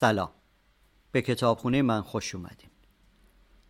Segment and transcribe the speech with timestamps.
[0.00, 0.30] سلام.
[1.12, 2.70] به کتابخونه من خوش اومدین.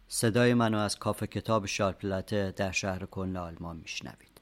[0.08, 4.40] صدای منو از کافه کتاب شارپلته در شهر کلن آلمان میشنوید.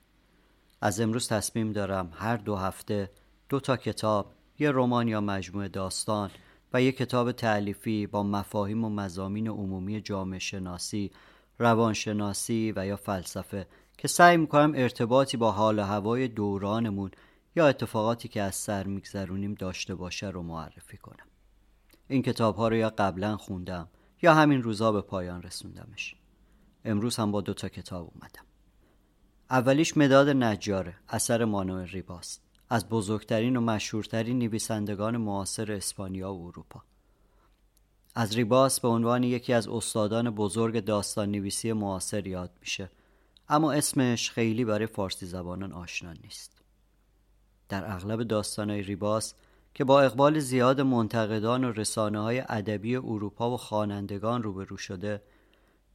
[0.81, 3.11] از امروز تصمیم دارم هر دو هفته
[3.49, 6.31] دو تا کتاب یه رمان یا مجموعه داستان
[6.73, 11.11] و یک کتاب تعلیفی با مفاهیم و مزامین عمومی جامعه شناسی
[11.59, 13.66] روانشناسی و یا فلسفه
[13.98, 17.11] که سعی می‌کنم ارتباطی با حال و هوای دورانمون
[17.57, 21.27] یا اتفاقاتی که از سر میگذرونیم داشته باشه رو معرفی کنم.
[22.09, 23.88] این کتاب ها رو یا قبلا خوندم
[24.23, 26.16] یا همین روزا به پایان رسوندمش.
[26.84, 28.45] امروز هم با دو تا کتاب اومدم.
[29.51, 36.82] اولیش مداد نجاره اثر مانوئل ریباست از بزرگترین و مشهورترین نویسندگان معاصر اسپانیا و اروپا.
[38.15, 42.91] از ریباس به عنوان یکی از استادان بزرگ داستان نویسی معاصر یاد میشه
[43.48, 46.52] اما اسمش خیلی برای فارسی زبانان آشنا نیست.
[47.68, 49.34] در اغلب داستانهای ریباس
[49.74, 55.23] که با اقبال زیاد منتقدان و رسانه های ادبی اروپا و خوانندگان روبرو شده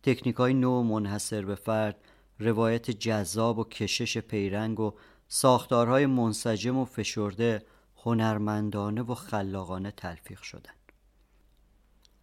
[0.03, 1.95] تکنیک های نو منحصر به فرد
[2.39, 4.93] روایت جذاب و کشش پیرنگ و
[5.27, 7.65] ساختارهای منسجم و فشرده
[7.97, 10.73] هنرمندانه و خلاقانه تلفیق شدن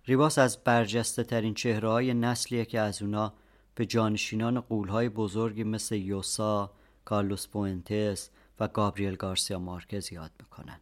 [0.04, 3.32] ریباس از برجسته ترین چهره های نسلیه که از اونا
[3.74, 6.72] به جانشینان غولهای بزرگی مثل یوسا،
[7.04, 10.80] کارلوس فوئنتس و گابریل گارسیا مارکز یاد می‌کنن.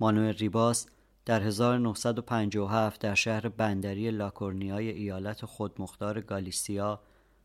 [0.00, 0.86] مانوئل ریباس
[1.24, 7.00] در 1957 در شهر بندری لاکورنیای ایالت خودمختار گالیسیا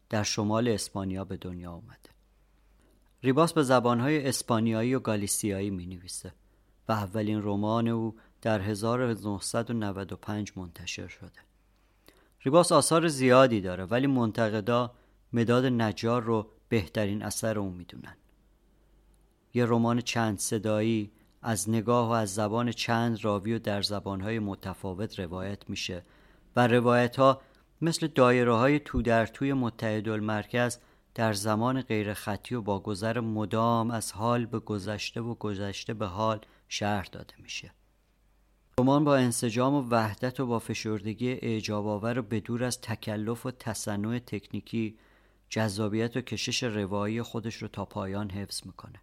[0.10, 2.10] در شمال اسپانیا به دنیا اومده.
[3.24, 6.34] ریباس به زبانهای اسپانیایی و گالیسیایی می نویسه
[6.88, 11.40] و اولین رمان او در 1995 منتشر شده.
[12.42, 14.94] ریباس آثار زیادی داره ولی منتقدا
[15.34, 18.16] مداد نجار رو بهترین اثر اون می‌دونن.
[19.54, 21.12] یه رمان چند صدایی
[21.42, 26.04] از نگاه و از زبان چند راوی و در زبانهای متفاوت روایت میشه
[26.56, 27.42] و روایت ها
[27.82, 30.78] مثل دایره های تو در توی متحد المرکز
[31.16, 36.06] در زمان غیر خطی و با گذر مدام از حال به گذشته و گذشته به
[36.06, 37.72] حال شهر داده میشه.
[38.80, 43.52] رمان با انسجام و وحدت و با فشردگی اعجاب آور و بدور از تکلف و
[43.52, 44.98] تصنع تکنیکی
[45.50, 49.00] جذابیت و کشش روایی خودش رو تا پایان حفظ می‌کنه.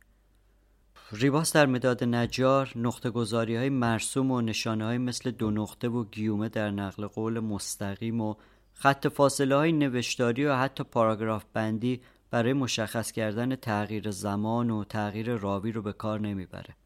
[1.12, 6.04] ریباس در مداد نجار نقطه گذاری های مرسوم و نشانه های مثل دو نقطه و
[6.04, 8.34] گیومه در نقل قول مستقیم و
[8.72, 15.36] خط فاصله های نوشتاری و حتی پاراگراف بندی برای مشخص کردن تغییر زمان و تغییر
[15.36, 16.76] راوی رو به کار نمی‌بره.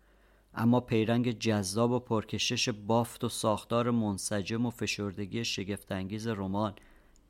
[0.55, 6.75] اما پیرنگ جذاب و پرکشش بافت و ساختار منسجم و فشردگی شگفتانگیز رمان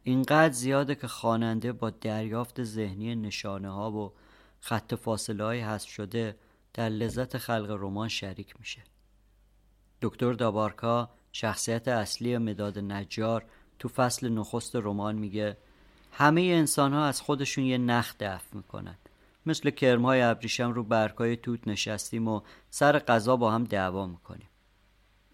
[0.02, 4.12] اینقدر زیاده که خواننده با دریافت ذهنی نشانه ها و
[4.60, 6.36] خط فاصله های حذف شده
[6.74, 8.82] در لذت خلق رمان شریک میشه.
[10.02, 13.44] دکتر دابارکا شخصیت اصلی مداد نجار
[13.78, 15.56] تو فصل نخست رمان میگه
[16.12, 18.98] همه انسان ها از خودشون یه نخ دفع می‌کنن.
[19.46, 22.40] مثل کرمهای ابریشم رو برگای توت نشستیم و
[22.70, 24.48] سر غذا با هم دعوا می‌کنیم.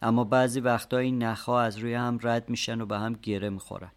[0.03, 3.93] اما بعضی وقتا این نخها از روی هم رد میشن و به هم گره می‌خورن.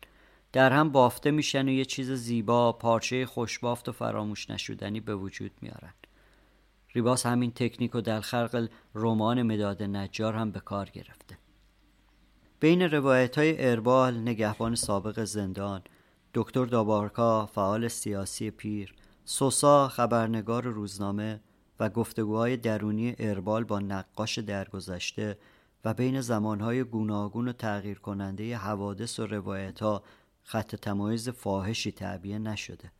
[0.52, 5.52] در هم بافته میشن و یه چیز زیبا پارچه خوشبافت و فراموش نشدنی به وجود
[5.62, 5.94] میارن.
[6.96, 11.38] ریباس همین تکنیک و در خلق رمان مداد نجار هم به کار گرفته.
[12.60, 15.82] بین روایت های اربال نگهبان سابق زندان
[16.34, 21.42] دکتر دابارکا فعال سیاسی پیر سوسا خبرنگار روزنامه
[21.80, 25.38] و گفتگوهای درونی اربال با نقاش درگذشته
[25.86, 30.04] و بین زمانهای گوناگون و تغییر کننده حوادث و روایت ها
[30.44, 32.92] خط تمایز فاحشی تعبیه نشده.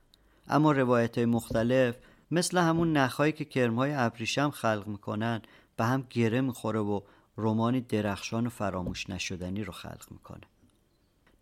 [0.48, 1.96] اما روایت های مختلف
[2.32, 5.42] مثل همون نخهایی که کرمهای ابریشم خلق می‌کنن
[5.78, 7.02] به هم گره می‌خوره و
[7.36, 10.42] رومانی درخشان و فراموش نشدنی رو خلق می‌کنه.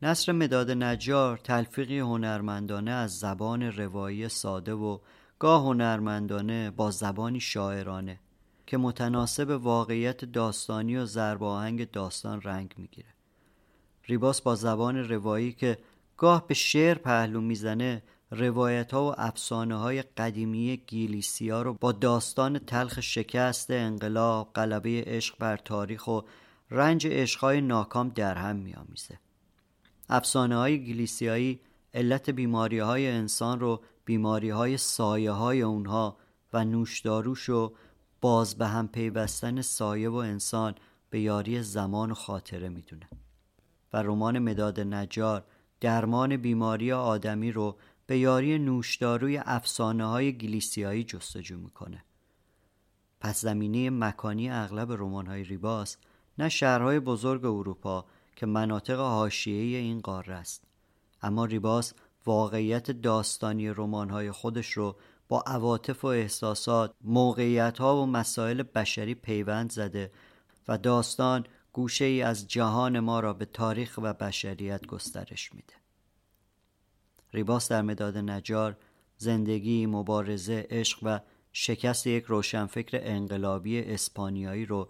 [0.02, 5.00] نصر مداد نجار تلفیقی هنرمندانه از زبان روایی ساده و
[5.40, 8.20] گاه هنرمندانه با زبانی شاعرانه
[8.68, 13.10] که متناسب واقعیت داستانی و زرباهنگ داستان رنگ می‌گیره.
[14.08, 15.78] ریباس با زبان روایی که
[16.18, 22.60] گاه به شعر پهلو می‌زنه روایت ها و افسانه های قدیمی گیلیسیا رو با داستان
[22.60, 26.22] تلخ شکست انقلاب غلبه عشق بر تاریخ و
[26.72, 29.20] رنج عشقهای ناکام در هم میآمیزه.
[30.10, 31.60] افسانه های گلیسیایی
[31.94, 36.18] علت بیماری های انسان رو بیماری های سایه های اونها
[36.54, 37.74] و نوشداروش و
[38.22, 40.76] باز به هم پیوستن سایه و انسان
[41.10, 43.10] به یاری زمان و خاطره می‌دونه.
[43.94, 45.44] و رمان مداد نجار
[45.82, 47.78] درمان بیماری آدمی رو
[48.10, 52.04] به یاری نوشداروی افسانه های گلیسیایی جستجو می‌کنه
[53.20, 55.98] پس زمینه مکانی اغلب رمان های ریباس
[56.38, 60.64] نه شهرهای بزرگ اروپا که مناطق حاشیه‌ای این قاره است
[61.22, 61.94] اما ریباس
[62.26, 64.96] واقعیت داستانی رمان‌های خودش رو
[65.28, 70.12] با عواطف و احساسات، موقعیت‌ها و مسائل بشری پیوند زده
[70.68, 75.79] و داستان گوشه ای از جهان ما را به تاریخ و بشریت گسترش میده.
[77.34, 78.78] ریباس در مداد نجار
[79.18, 81.20] زندگی، مبارزه، عشق و
[81.54, 84.90] شکست یک روشنفکر انقلابی اسپانیایی رو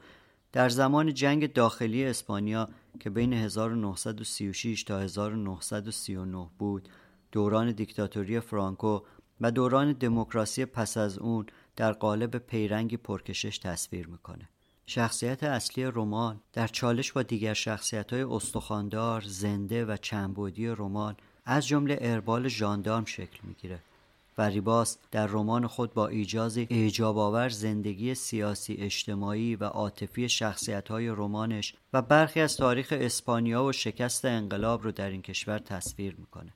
[0.51, 2.69] در زمان جنگ داخلی اسپانیا
[3.00, 6.89] که بین 1936 تا 1939 بود
[7.31, 9.00] دوران دیکتاتوری فرانکو
[9.42, 11.45] و دوران دموکراسی پس از اون
[11.75, 14.50] در قالب پیرنگی پرکشش تصویر می‌کنه.
[14.85, 21.18] شخصیت اصلی رمان در چالش با دیگر شخصیت های استخاندار، زنده و چندبودی رمان
[21.51, 23.79] از جمله اربال ژاندارم شکل می‌گیره
[24.37, 30.87] و ریباس در رمان خود با ایجاز اعجاب آور زندگی سیاسی اجتماعی و عاطفی شخصیت
[30.87, 36.15] های رمانش و برخی از تاریخ اسپانیا و شکست انقلاب رو در این کشور تصویر
[36.17, 36.53] می‌کنه.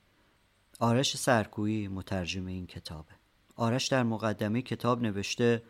[0.80, 3.12] آرش سرکویی مترجم این کتابه.
[3.56, 5.62] آرش در مقدمه کتاب نوشته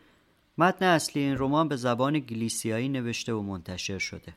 [0.59, 4.35] متن اصلی این رمان به زبان گلیسیایی نوشته و منتشر شده.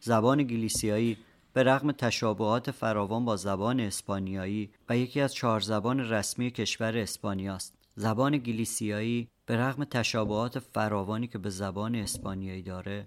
[0.00, 1.16] زبان گلیسیایی
[1.58, 7.74] به رغم تشابهات فراوان با زبان اسپانیایی و یکی از چهار زبان رسمی کشور اسپانیاست
[7.94, 13.06] زبان گلیسیایی به رغم تشابهات فراوانی که به زبان اسپانیایی داره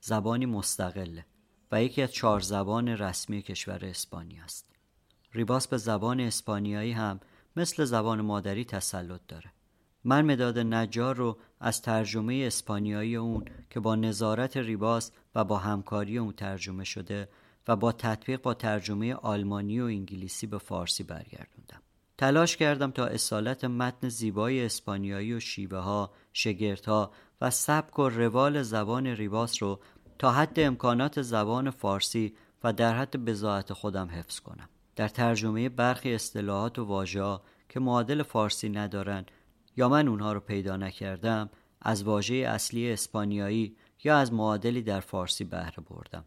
[0.00, 1.26] زبانی مستقله
[1.72, 4.66] و یکی از چهار زبان رسمی کشور اسپانیاست
[5.32, 7.20] ریباس به زبان اسپانیایی هم
[7.56, 9.52] مثل زبان مادری تسلط داره.
[10.04, 16.18] من مداد نجار رو از ترجمه اسپانیایی اون که با نظارت ریباس و با همکاری
[16.18, 17.28] اون ترجمه شده
[17.68, 21.82] و با تطبیق با ترجمه آلمانی و انگلیسی به فارسی برگردوندم.
[22.18, 26.88] تلاش کردم تا اصالت متن زیبای اسپانیایی و شیوه ها، شگرت
[27.40, 29.80] و سبک و روال زبان ریباس رو
[30.18, 32.34] تا حد امکانات زبان فارسی
[32.64, 34.68] و در حد بزاعت خودم حفظ کنم.
[34.96, 37.38] در ترجمه برخی اصطلاحات و واژه
[37.68, 39.26] که معادل فارسی ندارن
[39.76, 41.50] یا من اونها رو پیدا نکردم
[41.82, 46.24] از واژه اصلی اسپانیایی یا از معادلی در فارسی بهره بردم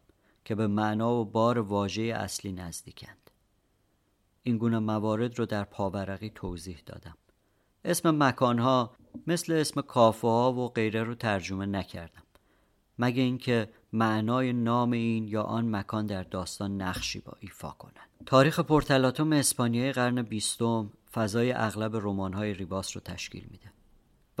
[0.50, 3.30] که به معنا و بار واژه اصلی نزدیکند.
[4.42, 7.16] این گونه موارد رو در پاورقی توضیح دادم.
[7.84, 8.90] اسم مکانها
[9.26, 12.22] مثل اسم کافه ها و غیره رو ترجمه نکردم.
[12.98, 18.08] مگه اینکه معنای نام این یا آن مکان در داستان نقشی با ایفا کنند.
[18.26, 23.72] تاریخ پرتلاتوم اسپانیای قرن بیستم فضای اغلب رمان‌های ریباس رو تشکیل میده.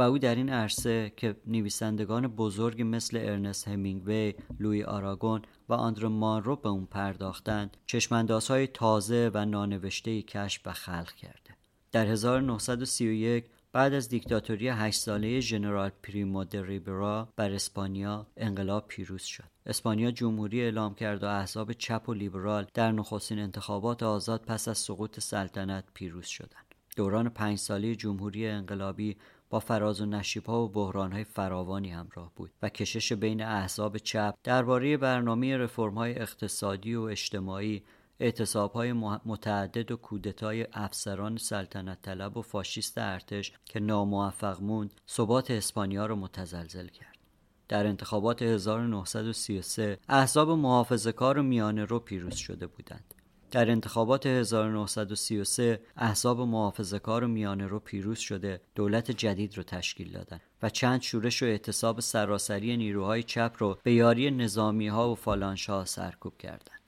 [0.00, 6.06] و او در این عرصه که نویسندگان بزرگی مثل ارنست همینگوی، لوی آراگون و آندر
[6.06, 11.56] مانرو به اون پرداختند چشماندازهای تازه و نانوشته کشف و خلق کرده
[11.92, 19.22] در 1931 بعد از دیکتاتوری هشت ساله ژنرال پریمو د ریبرا بر اسپانیا انقلاب پیروز
[19.22, 19.44] شد.
[19.66, 24.78] اسپانیا جمهوری اعلام کرد و احزاب چپ و لیبرال در نخستین انتخابات آزاد پس از
[24.78, 26.70] سقوط سلطنت پیروز شدند.
[26.96, 29.16] دوران پنج ساله جمهوری انقلابی
[29.50, 34.96] با فراز و نشیبها و بحرانهای فراوانی همراه بود و کشش بین احزاب چپ درباره
[34.96, 37.82] برنامه رفرم‌های اقتصادی و اجتماعی
[38.20, 38.92] اعتصاب های
[39.26, 46.16] متعدد و کودتای افسران سلطنت طلب و فاشیست ارتش که ناموفق موند ثبات اسپانیا را
[46.16, 47.16] متزلزل کرد.
[47.68, 53.14] در انتخابات 1933 احزاب محافظه کار و میانه رو پیروز شده بودند.
[53.50, 60.12] در انتخابات 1933 احزاب محافظه کار و میانه رو پیروز شده دولت جدید رو تشکیل
[60.12, 65.14] دادند و چند شورش و اعتصاب سراسری نیروهای چپ رو به یاری نظامی ها و
[65.14, 66.79] فالانش ها سرکوب کردند.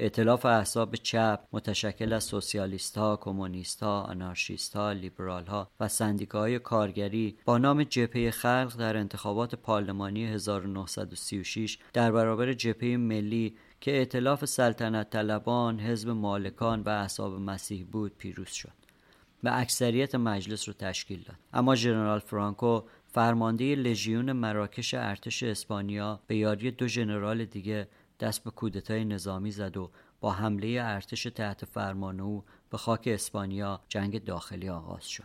[0.00, 6.58] ائتلاف احزاب چپ متشکل از سوسیالیست ها، کمونیست ها، آنارشیست ها، لیبرال ها و سندیکاهای
[6.58, 14.44] کارگری با نام جبهه خلق در انتخابات پارلمانی 1936 در برابر جبهه ملی که ائتلاف
[14.44, 18.72] سلطنت طلبان، حزب مالکان و احزاب مسیح بود پیروز شد
[19.42, 21.36] و اکثریت مجلس رو تشکیل داد.
[21.52, 27.88] اما ژنرال فرانکو فرمانده لژیون مراکش ارتش اسپانیا به یاری دو ژنرال دیگه
[28.20, 33.80] دست به کودتای نظامی زد و با حمله ارتش تحت فرمان او به خاک اسپانیا
[33.88, 35.24] جنگ داخلی آغاز شد.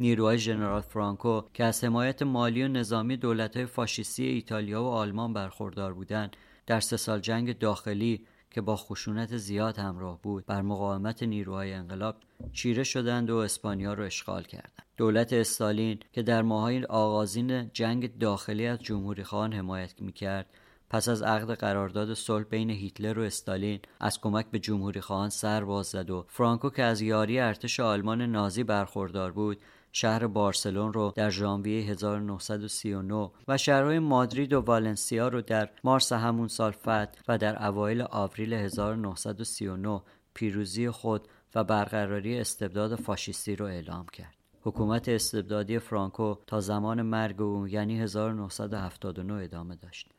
[0.00, 5.94] نیروهای ژنرال فرانکو که از حمایت مالی و نظامی دولتهای فاشیستی ایتالیا و آلمان برخوردار
[5.94, 6.36] بودند
[6.66, 12.16] در سه سال جنگ داخلی که با خشونت زیاد همراه بود بر مقاومت نیروهای انقلاب
[12.52, 18.66] چیره شدند و اسپانیا را اشغال کردند دولت استالین که در ماهای آغازین جنگ داخلی
[18.66, 20.46] از جمهوری خان حمایت می‌کرد
[20.90, 25.64] پس از عقد قرارداد صلح بین هیتلر و استالین از کمک به جمهوری خواهان سر
[25.64, 29.58] باز زد و فرانکو که از یاری ارتش آلمان نازی برخوردار بود
[29.92, 36.48] شهر بارسلون رو در ژانویه 1939 و شهرهای مادرید و والنسیا رو در مارس همون
[36.48, 40.02] سال فتح و در اوایل آوریل 1939
[40.34, 44.34] پیروزی خود و برقراری استبداد فاشیستی رو اعلام کرد.
[44.60, 50.15] حکومت استبدادی فرانکو تا زمان مرگ او یعنی 1979 ادامه داشت.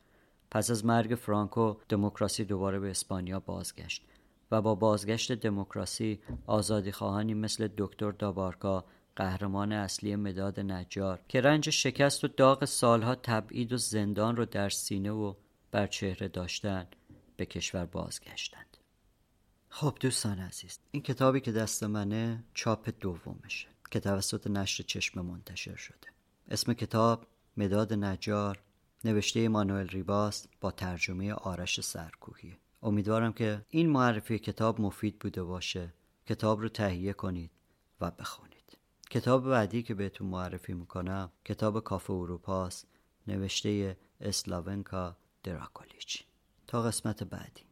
[0.51, 4.05] پس از مرگ فرانکو دموکراسی دوباره به اسپانیا بازگشت
[4.51, 8.85] و با بازگشت دموکراسی آزادی خواهانی مثل دکتر دابارکا
[9.15, 14.69] قهرمان اصلی مداد نجار که رنج شکست و داغ سالها تبعید و زندان رو در
[14.69, 15.33] سینه و
[15.71, 16.87] بر چهره داشتن
[17.37, 18.77] به کشور بازگشتند.
[19.69, 25.75] خب دوستان عزیز این کتابی که دست منه چاپ دومشه که توسط نشر چشم منتشر
[25.75, 26.07] شده.
[26.49, 27.27] اسم کتاب
[27.57, 28.59] مداد نجار
[29.03, 32.57] نوشته مانوئل ریباس با ترجمه آرش سرکوهی.
[32.83, 35.93] امیدوارم که این معرفی کتاب مفید بوده باشه.
[36.25, 37.51] کتاب رو تهیه کنید
[38.01, 38.77] و بخونید.
[39.09, 42.87] کتاب بعدی که بهتون معرفی می‌کنم کتاب کافه اروپاست
[43.27, 46.23] نوشته اسلاونکا دراکولیچ.
[46.67, 47.63] تا قسمت بعدی.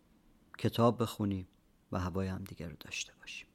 [0.58, 1.48] کتاب بخونیم
[1.92, 3.48] و هوای هم دیگر رو داشته باشیم.